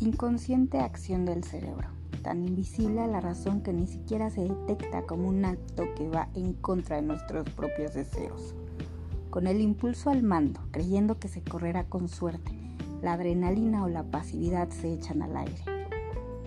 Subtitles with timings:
[0.00, 1.88] inconsciente acción del cerebro,
[2.22, 6.28] tan invisible a la razón que ni siquiera se detecta como un acto que va
[6.34, 8.54] en contra de nuestros propios deseos.
[9.30, 12.52] Con el impulso al mando, creyendo que se correrá con suerte,
[13.02, 15.62] la adrenalina o la pasividad se echan al aire.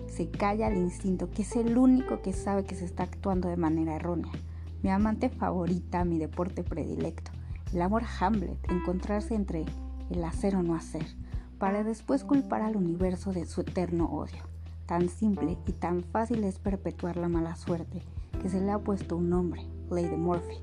[0.06, 3.56] Se calla el instinto, que es el único que sabe que se está actuando de
[3.56, 4.32] manera errónea.
[4.82, 7.30] Mi amante favorita, mi deporte predilecto,
[7.72, 9.64] el amor Hamlet, encontrarse entre
[10.10, 11.06] el hacer o no hacer,
[11.62, 14.42] para después culpar al universo de su eterno odio.
[14.84, 18.02] Tan simple y tan fácil es perpetuar la mala suerte
[18.42, 20.56] que se le ha puesto un nombre, Lady Murphy.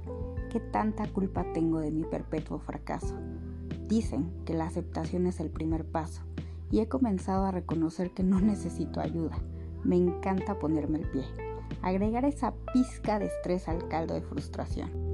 [0.52, 3.16] ¿Qué tanta culpa tengo de mi perpetuo fracaso?
[3.88, 6.22] Dicen que la aceptación es el primer paso
[6.70, 9.38] y he comenzado a reconocer que no necesito ayuda.
[9.86, 11.24] Me encanta ponerme el pie,
[11.82, 15.09] agregar esa pizca de estrés al caldo de frustración.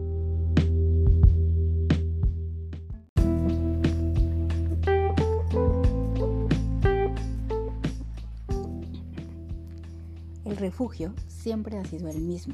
[10.46, 12.54] El refugio siempre ha sido el mismo.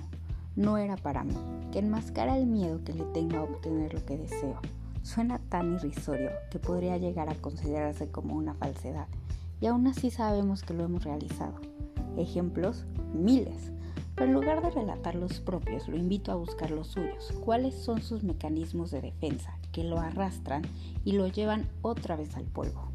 [0.56, 1.36] No era para mí,
[1.74, 4.62] que enmascara el miedo que le tengo a obtener lo que deseo.
[5.04, 9.08] Suena tan irrisorio que podría llegar a considerarse como una falsedad,
[9.60, 11.56] y aún así sabemos que lo hemos realizado.
[12.16, 13.74] Ejemplos, miles.
[14.16, 17.34] Pero en lugar de relatar los propios, lo invito a buscar los suyos.
[17.44, 20.62] ¿Cuáles son sus mecanismos de defensa que lo arrastran
[21.04, 22.91] y lo llevan otra vez al polvo?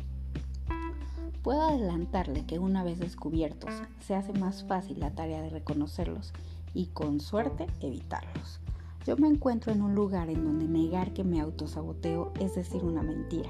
[1.46, 6.32] Puedo adelantarle que una vez descubiertos se hace más fácil la tarea de reconocerlos
[6.74, 8.58] y con suerte evitarlos.
[9.06, 13.02] Yo me encuentro en un lugar en donde negar que me autosaboteo es decir una
[13.02, 13.48] mentira.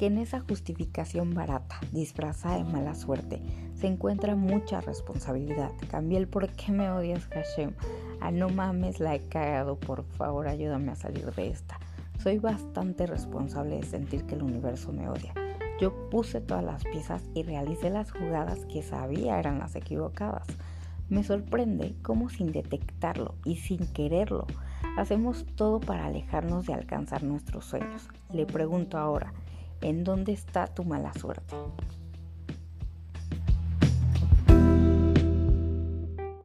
[0.00, 3.42] Que en esa justificación barata, disfrazada de mala suerte,
[3.74, 5.72] se encuentra mucha responsabilidad.
[5.90, 7.74] Cambié el por qué me odias, Hashem.
[8.22, 11.78] A no mames, la he cagado, por favor ayúdame a salir de esta.
[12.18, 15.34] Soy bastante responsable de sentir que el universo me odia.
[15.78, 20.46] Yo puse todas las piezas y realicé las jugadas que sabía eran las equivocadas.
[21.10, 24.46] Me sorprende cómo sin detectarlo y sin quererlo,
[24.96, 28.08] hacemos todo para alejarnos de alcanzar nuestros sueños.
[28.32, 29.34] Le pregunto ahora,
[29.80, 31.54] ¿En dónde está tu mala suerte?